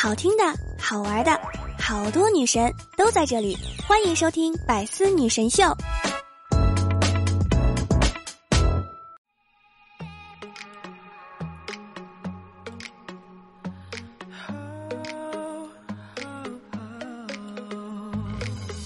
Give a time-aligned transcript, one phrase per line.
[0.00, 0.44] 好听的、
[0.80, 1.36] 好玩的，
[1.76, 5.64] 好多女神都在这里，欢迎收听《百思女神秀》。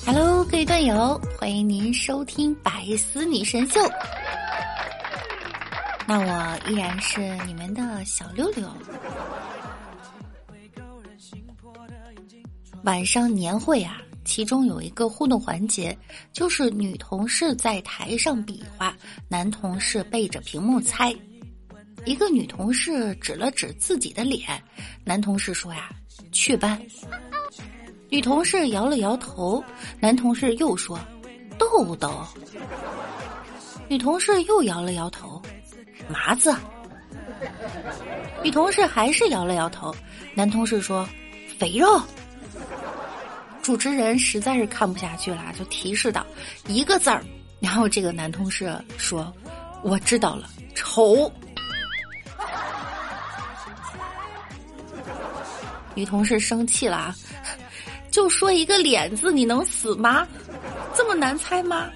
[0.06, 3.78] Hello，各位段友，欢迎您收听《百思女神秀》。
[6.06, 8.66] 那我依然是你们的小六六。
[12.84, 15.96] 晚上年会啊，其中有一个互动环节，
[16.32, 18.96] 就是女同事在台上比划，
[19.28, 21.14] 男同事背着屏幕猜。
[22.04, 24.60] 一个女同事指了指自己的脸，
[25.04, 25.90] 男同事说呀
[26.32, 26.80] ：“雀斑。”
[28.10, 29.62] 女同事摇了摇头，
[30.00, 30.98] 男同事又说
[31.56, 32.26] ：“痘痘。”
[33.88, 35.40] 女同事又摇了摇头，
[36.08, 36.52] 麻子。
[38.42, 39.94] 女同事还是摇了摇头，
[40.34, 41.08] 男同事说
[41.56, 41.86] ：“肥肉。”
[43.62, 46.26] 主持人实在是看不下去了，就提示道
[46.66, 47.24] ：“一个字儿。”
[47.60, 49.32] 然后这个男同事说
[49.82, 51.32] ：“我知道了，丑。”
[55.94, 57.14] 女同事生气了啊，
[58.10, 60.26] 就说一个脸字，你能死吗？
[60.96, 61.88] 这么难猜吗？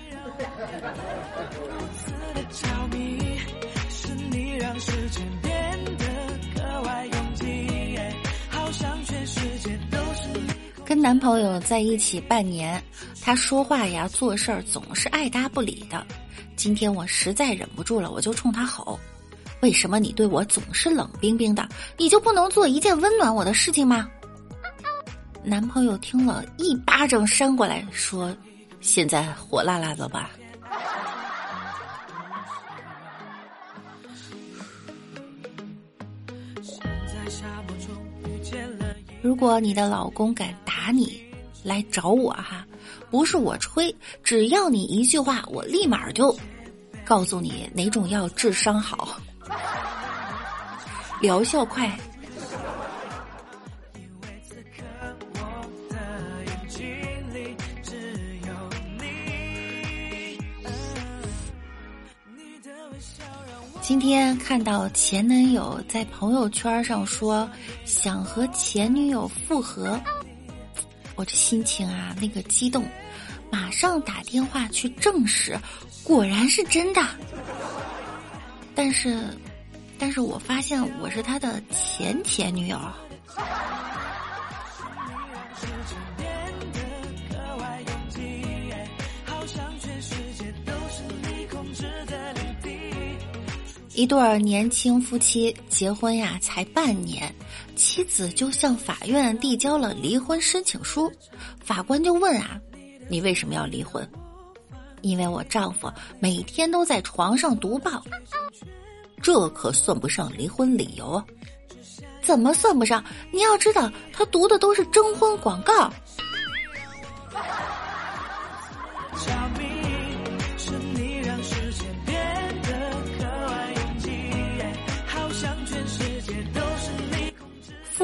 [11.07, 12.83] 男朋友在一起半年，
[13.23, 16.05] 他说话呀、做事儿总是爱搭不理的。
[16.57, 18.99] 今天我实在忍不住了，我就冲他吼
[19.63, 21.65] ：“为什么你对我总是冷冰冰的？
[21.97, 24.11] 你就不能做一件温暖我的事情吗？”
[25.45, 28.37] 男朋友听了一巴掌扇过来，说
[28.83, 30.31] ：“现在火辣辣的吧？”
[39.27, 41.21] 如果你的老公敢打你，
[41.65, 42.65] 来找我哈，
[43.11, 43.93] 不是我吹，
[44.23, 46.33] 只要你一句话，我立马就
[47.05, 49.21] 告诉你哪种药治伤好，
[51.21, 51.91] 疗效快。
[63.87, 67.49] 今天看到前男友在朋友圈上说
[67.85, 69.97] 想和前女友复合，
[71.15, 72.85] 我这心情啊，那个激动，
[73.49, 75.57] 马上打电话去证实，
[76.03, 77.01] 果然是真的。
[78.75, 79.23] 但是，
[80.01, 82.77] 但是我发现我是他的前前女友。
[93.97, 97.35] 一对年轻夫妻结婚呀，才半年，
[97.75, 101.11] 妻子就向法院递交了离婚申请书。
[101.65, 102.61] 法官就问啊
[103.09, 104.07] ：“你为什么要离婚？”
[105.01, 105.91] 因为我丈夫
[106.21, 108.05] 每天都在床上读报，
[109.23, 111.23] 这可算不上离婚理由。
[112.21, 113.03] 怎么算不上？
[113.33, 115.91] 你要知道，他读的都是征婚广告。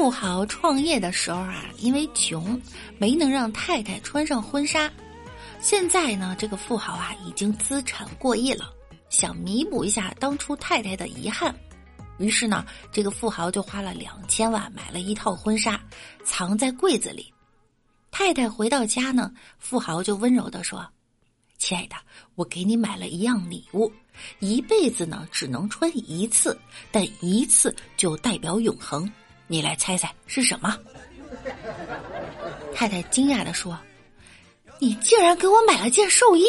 [0.03, 2.61] 富豪创业的时候啊，因为穷，
[2.97, 4.91] 没能让太太穿上婚纱。
[5.61, 8.69] 现在呢，这个富豪啊已经资产过亿了，
[9.09, 11.55] 想弥补一下当初太太的遗憾。
[12.17, 15.81] 于是呢，这个富豪就花了两千万买了一套婚纱，
[16.25, 17.33] 藏在柜子里。
[18.11, 20.85] 太太回到家呢，富豪就温柔的说
[21.57, 21.95] ：“亲爱的，
[22.35, 23.89] 我给你买了一样礼物，
[24.39, 26.59] 一辈子呢只能穿一次，
[26.91, 29.09] 但一次就代表永恒。”
[29.53, 30.75] 你来猜猜是什么？
[32.73, 33.77] 太太惊讶的说
[34.81, 36.43] ：“你竟然给我买了件寿衣！”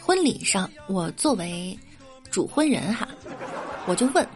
[0.00, 1.78] 婚礼上，我作为
[2.32, 3.06] 主婚人哈，
[3.86, 4.26] 我就问：“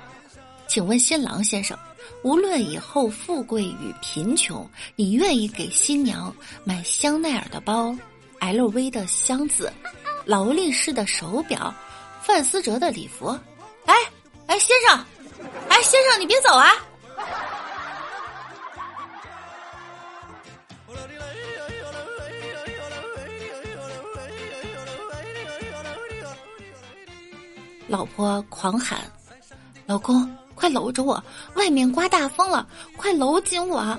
[0.69, 1.77] 请问新郎先生？”
[2.23, 6.35] 无论以后富贵与贫穷，你愿意给新娘
[6.65, 7.95] 买香奈儿的包、
[8.41, 9.73] LV 的箱子、
[10.25, 11.75] 劳力士的手表、
[12.23, 13.29] 范思哲的礼服？
[13.87, 13.95] 哎
[14.47, 15.05] 哎，先生，
[15.69, 16.71] 哎先生，你别走啊！
[27.89, 29.01] 老婆狂喊
[29.85, 30.27] ：“老公！”
[30.63, 31.21] 快搂着我，
[31.57, 32.65] 外面刮大风了，
[32.97, 33.99] 快搂紧我，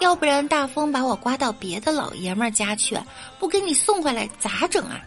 [0.00, 2.98] 要不然大风把我刮到别的老爷们儿家去，
[3.38, 4.98] 不给你送回来咋整啊？”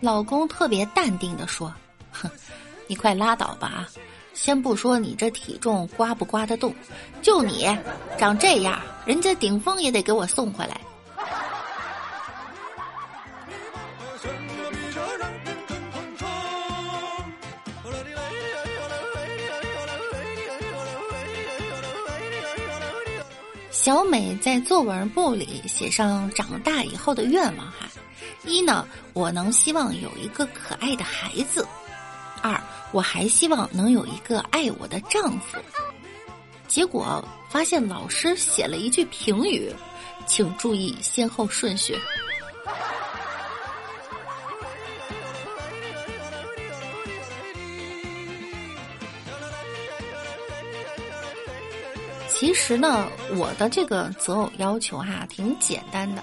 [0.00, 1.70] 老公特别淡定的说
[2.10, 2.30] ：“哼，
[2.86, 3.88] 你快拉倒吧啊！
[4.32, 6.74] 先不说你这体重刮不刮得动，
[7.20, 7.68] 就你
[8.16, 10.80] 长这样，人家顶风也得给我送回来。”
[23.82, 27.88] 小美在作文簿里写上长大以后的愿望哈，
[28.44, 31.64] 一呢，我能希望有一个可爱的孩子；
[32.42, 32.62] 二，
[32.92, 35.56] 我还希望能有一个爱我的丈夫。
[36.68, 39.74] 结果发现老师写了一句评语，
[40.26, 41.96] 请注意先后顺序。
[52.40, 53.06] 其实呢，
[53.36, 56.22] 我的这个择偶要求哈挺简单的，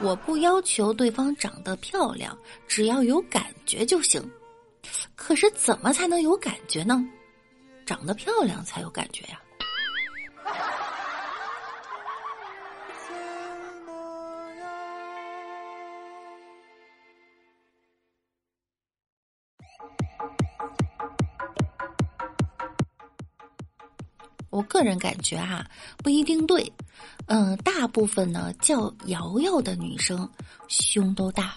[0.00, 2.34] 我不要求对方长得漂亮，
[2.66, 4.26] 只要有感觉就行。
[5.14, 7.06] 可是怎么才能有感觉呢？
[7.84, 9.38] 长得漂亮才有感觉呀。
[24.64, 25.64] 个人感觉哈，
[25.98, 26.72] 不一定对，
[27.26, 30.28] 嗯，大部分呢叫瑶瑶的女生
[30.68, 31.54] 胸都大，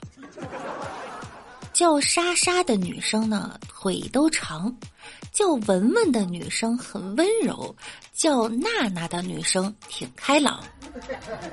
[1.74, 4.74] 叫莎莎的女生呢腿都长，
[5.32, 7.76] 叫文文的女生很温柔，
[8.14, 10.64] 叫娜娜的女生挺开朗，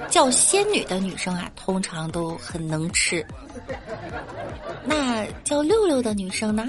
[0.09, 3.27] 叫仙女的女生啊通常都很能吃，
[4.85, 6.67] 那叫六六的女生呢？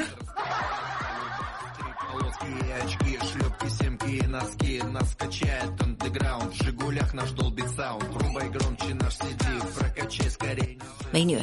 [11.11, 11.39] 美女，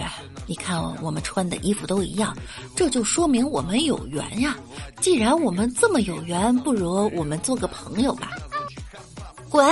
[0.47, 2.37] 你看我们穿的衣服都一样，
[2.77, 4.57] 这就说明我们有缘呀。
[5.01, 8.31] 既然我们这么有缘，不如我们做个朋友吧。
[9.49, 9.65] 滚！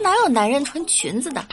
[0.00, 1.44] 哪有男人穿裙子的？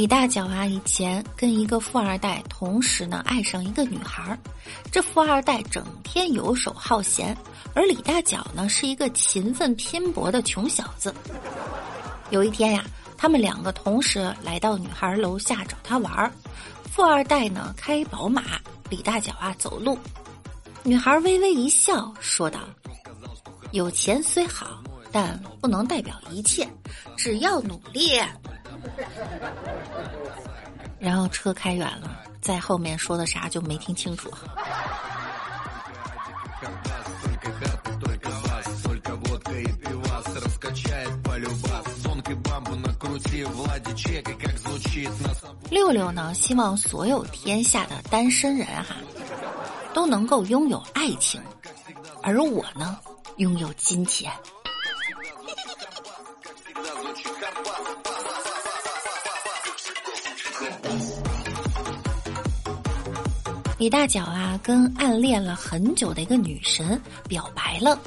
[0.00, 4.34] 李大脚啊，以前跟一个富二代同时呢爱上一个女孩，
[4.90, 7.36] 这富二代整天游手好闲，
[7.74, 11.14] 而李大脚呢是一个勤奋拼搏的穷小子。
[12.30, 12.82] 有一天呀，
[13.18, 16.32] 他们两个同时来到女孩楼下找她玩儿，
[16.90, 18.58] 富二代呢开宝马，
[18.88, 19.98] 李大脚啊走路。
[20.82, 22.60] 女孩微微一笑，说道
[23.72, 24.82] ：“有钱虽好，
[25.12, 26.66] 但不能代表一切，
[27.18, 28.18] 只要努力。”
[30.98, 32.10] 然后车开远了，
[32.40, 34.30] 在后面说的啥就没听清楚。
[45.70, 48.96] 六六呢，希望所有天下的单身人哈，
[49.94, 51.40] 都能够拥有爱情，
[52.22, 52.98] 而我呢，
[53.36, 54.30] 拥有金钱。
[63.80, 67.98] 李大脚啊，跟暗恋了很久的一个女神表白了，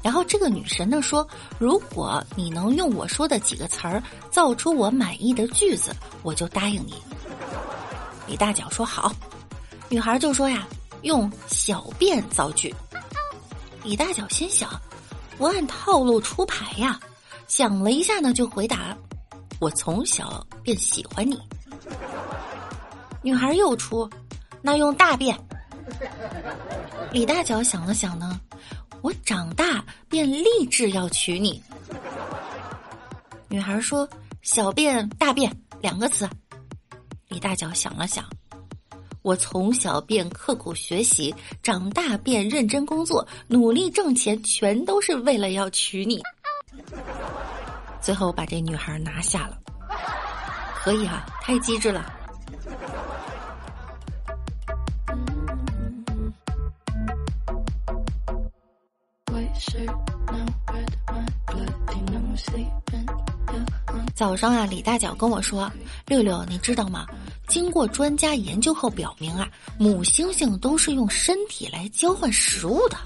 [0.00, 1.26] 然后这个女神呢说
[1.58, 5.92] ：“如果你能用我说的几个词儿造出我满意的句子，
[6.22, 6.94] 我就答应你。”
[8.28, 9.12] 李大脚说：“好。”
[9.90, 10.64] 女孩就说：“呀，
[11.02, 12.72] 用小便造句。”
[13.82, 14.80] 李大脚心想
[15.36, 17.00] ：“不按套路出牌呀。”
[17.48, 18.96] 想了一下呢，就回答
[19.58, 21.36] ：“我从小便喜欢你。”
[23.22, 24.08] 女孩又出。
[24.66, 25.38] 那用大便。
[27.12, 28.40] 李大脚想了想呢，
[29.00, 31.62] 我长大便立志要娶你。
[33.48, 34.08] 女孩说
[34.42, 36.28] ：“小便大便两个词。”
[37.30, 38.24] 李大脚想了想，
[39.22, 41.32] 我从小便刻苦学习，
[41.62, 46.20] 长大便认真工作，努力挣钱，全都是为了要娶你。
[48.00, 49.56] 最后把这女孩拿下了，
[50.74, 52.12] 可以啊，太机智了。
[64.16, 65.70] 早上啊，李大脚跟我说
[66.08, 67.06] ：“六六，你知道吗？
[67.48, 69.46] 经过专家研究后表明啊，
[69.78, 72.96] 母猩猩都是用身体来交换食物的。”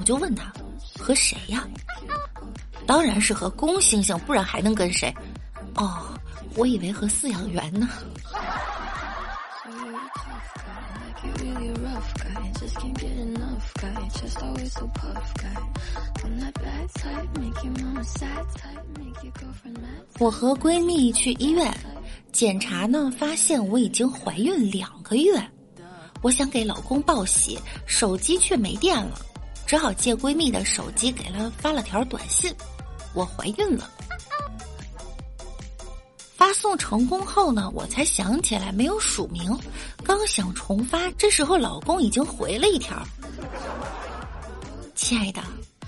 [0.00, 0.50] 我就问他
[0.98, 1.68] ：“和谁呀？”
[2.86, 5.14] 当然是和公猩猩，不然还能跟谁？
[5.74, 6.18] 哦，
[6.56, 7.86] 我以为和饲养员呢。
[20.18, 21.72] 我和闺蜜去医院
[22.32, 25.32] 检查呢，发现我已经怀孕两个月。
[26.22, 29.18] 我想给老公报喜，手机却没电了，
[29.66, 32.50] 只好借闺蜜的手机给了发了条短信
[33.14, 33.90] ：“我怀孕了。”
[36.34, 39.56] 发送成功后呢，我才想起来没有署名，
[40.02, 42.96] 刚想重发，这时候老公已经回了一条
[44.94, 45.42] ：“亲爱的，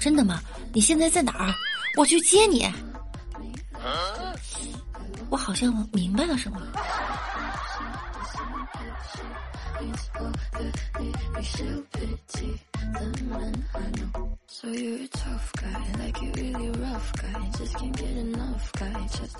[0.07, 0.41] 真的吗？
[0.73, 1.53] 你现在在哪儿？
[1.97, 2.65] 我去接你。”
[5.29, 6.63] 我好像明白了什么。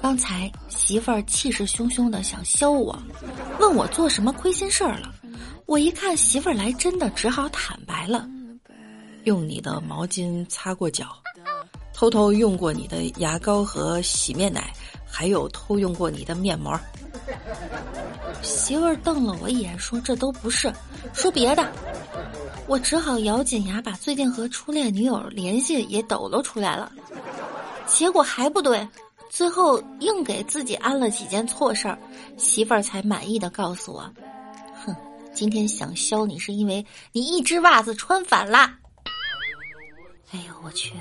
[0.03, 3.01] 刚才媳妇儿气势汹汹的想削我，
[3.61, 5.15] 问我做什么亏心事儿了。
[5.67, 8.29] 我一看媳妇儿来真的，只好坦白了：
[9.27, 11.09] 用你的毛巾擦过脚，
[11.93, 14.73] 偷偷用过你的牙膏和洗面奶，
[15.05, 16.79] 还有偷用过你的面膜。
[18.41, 20.73] 媳妇儿瞪了我一眼，说：“这都不是，
[21.13, 21.73] 说别的。”
[22.69, 26.93] 我只好咬紧牙，把最近和初恋女友联系也抖搂出来了。
[27.85, 28.87] 结果还不对，
[29.29, 31.99] 最后硬给自己安了几件错事儿，
[32.37, 34.09] 媳妇儿才满意的告诉我
[34.87, 34.95] ：“哼，
[35.35, 38.73] 今天想削你是因为你一只袜子穿反了。”
[40.33, 40.93] 哎呦我去！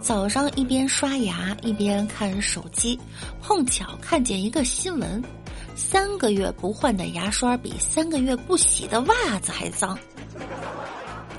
[0.00, 2.98] 早上一边刷牙一边看手机，
[3.42, 5.22] 碰巧看见一个新闻：
[5.76, 9.98] 三个月不换的牙刷比三个月不洗的袜子还脏。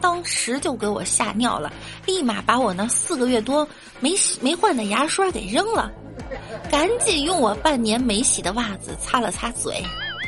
[0.01, 1.72] 当时就给我吓尿了，
[2.06, 3.68] 立马把我那四个月多
[4.00, 5.91] 没洗没换的牙刷给扔了，
[6.72, 9.84] 赶紧用我半年没洗的袜子擦了擦嘴，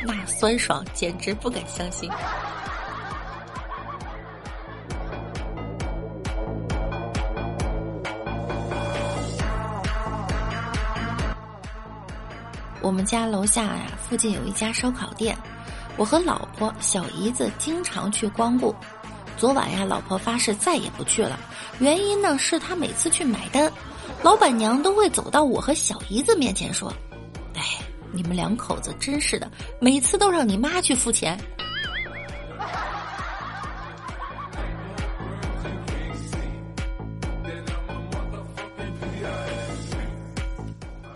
[0.06, 2.10] 那酸爽简直不敢相信。
[12.80, 15.38] 我们家楼下呀，附近有一家烧烤店，
[15.96, 18.74] 我和老婆、小姨子经常去光顾。
[19.36, 21.38] 昨晚呀，老婆发誓再也不去了，
[21.80, 23.70] 原因呢是她每次去买单，
[24.22, 26.92] 老板娘都会走到我和小姨子面前说
[27.56, 27.62] ：“哎，
[28.12, 31.36] 你们两口子真是的，每次都让你妈去付钱。”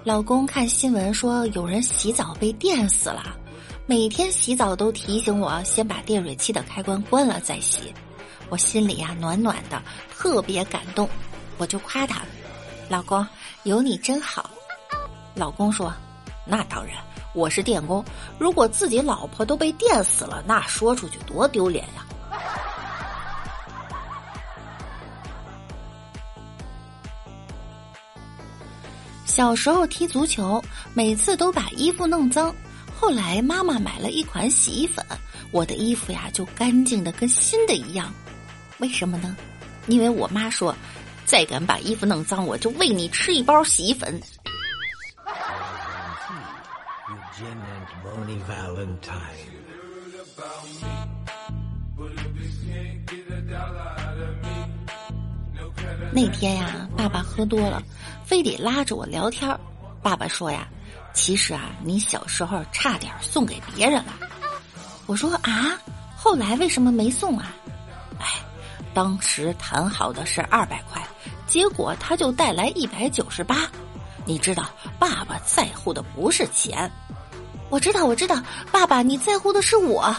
[0.02, 3.36] 老公看新闻说有人洗澡被电死了，
[3.88, 7.94] 每天洗澡都提醒我先把电水器的开关关了再洗，
[8.48, 11.08] 我心里呀暖暖的，特别感动，
[11.56, 12.22] 我就夸他
[12.90, 13.24] ：“老公
[13.62, 14.50] 有你真好。”
[15.36, 15.94] 老公说
[16.44, 16.96] ：“那当然，
[17.32, 18.04] 我是电工，
[18.40, 22.04] 如果自己老婆都被电死了，那说出去多丢脸呀。”
[29.24, 30.60] 小时候踢足球，
[30.92, 32.52] 每次都把衣服弄脏。
[32.98, 35.04] 后来妈妈买了一款洗衣粉，
[35.50, 38.12] 我的衣服呀就干净的跟新的一样。
[38.78, 39.36] 为什么呢？
[39.86, 40.74] 因为我妈说，
[41.24, 44.20] 再敢把衣服弄脏，我就喂你吃一包洗衣粉。
[56.12, 57.82] 那天呀，爸爸喝多了。
[58.24, 59.56] 非得拉着我聊天
[60.02, 60.66] 爸爸说呀，
[61.16, 64.12] 其实啊，你小时候差点送给别人了。
[65.06, 65.72] 我说啊，
[66.14, 67.52] 后来为什么没送啊？
[68.20, 68.26] 哎，
[68.92, 71.02] 当时谈好的是二百块，
[71.46, 73.66] 结果他就带来一百九十八。
[74.26, 74.68] 你知道，
[74.98, 76.88] 爸爸在乎的不是钱。
[77.70, 80.14] 我知道，我知道，爸爸你在乎的是我，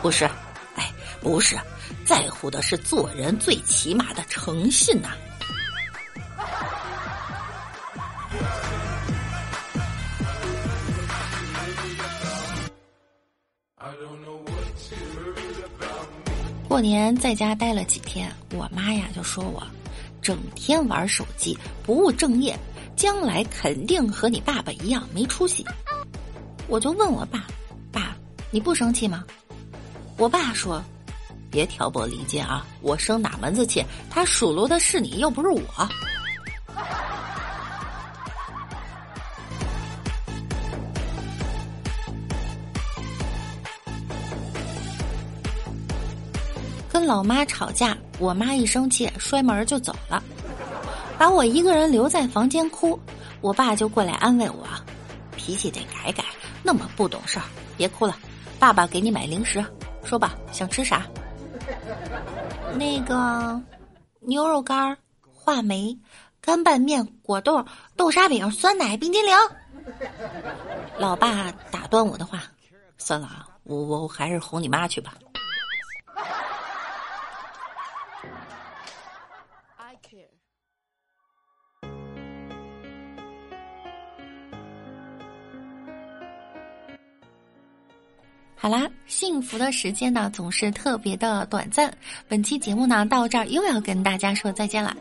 [0.00, 0.24] 不是？
[0.76, 1.58] 哎，不是，
[2.06, 5.10] 在乎的是做人最起码的诚信呐。
[16.70, 19.60] 过年在家待了几天，我妈呀就说我
[20.22, 22.56] 整天玩手机不务正业，
[22.94, 25.66] 将来肯定和你爸爸一样没出息。
[26.68, 27.44] 我就问我爸
[27.90, 28.16] ：“爸，
[28.52, 29.24] 你不生气吗？”
[30.16, 30.80] 我爸说
[31.50, 33.84] ：“别挑拨离间啊，我生哪门子气？
[34.08, 35.60] 他数落的是你，又不是我。”
[47.00, 50.22] 跟老妈吵架，我妈一生气摔门就走了，
[51.16, 53.00] 把我一个人留在房间哭。
[53.40, 54.66] 我爸就过来安慰我，
[55.34, 56.22] 脾气得改改，
[56.62, 58.14] 那么不懂事儿，别哭了，
[58.58, 59.64] 爸爸给你买零食，
[60.04, 61.06] 说吧，想吃啥？
[62.74, 63.58] 那个
[64.20, 65.98] 牛肉干、话梅、
[66.38, 67.64] 干拌面、果冻、
[67.96, 69.34] 豆沙饼、酸奶、冰激凌。
[70.98, 72.42] 老爸打断我的话，
[72.98, 75.14] 算了啊，我我还是哄你妈去吧。
[88.62, 91.90] 好啦，幸福的时间呢总是特别的短暂。
[92.28, 94.94] 本期节目呢到这儿又要跟大家说再见了。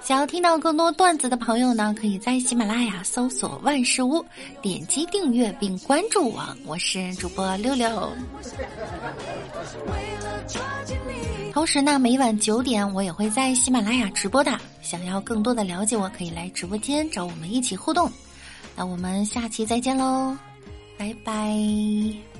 [0.00, 4.24] 想要听到更多段子的朋友呢，可以在喜马拉雅搜索“万事屋”，
[4.62, 6.56] 点击订阅并关注我。
[6.64, 8.12] 我是主播六六。
[11.58, 14.56] 同时呢，每晚九点我也会在喜马拉雅直播的。
[14.80, 18.08] 想要更多的了解我，可以来直播间找我们一起互动。
[18.76, 20.36] 那我们下期再见喽，
[20.96, 22.37] 拜拜。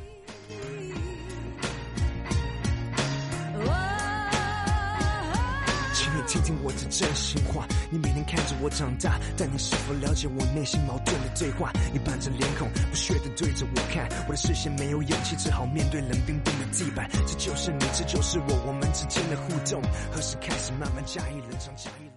[6.29, 11.73] 听听我的真心话，你每天看着我长大，但你是否了解我内心矛盾的对话？
[11.91, 17.09] 你板着脸孔，不屑的对着我看，我的视线没有勇气，只好面对冷冰冰的地板。
[17.27, 19.81] 这就是你，这就是我，我们之间的互动，
[20.13, 21.75] 何时开始慢慢加以冷场？
[21.77, 22.08] 加以。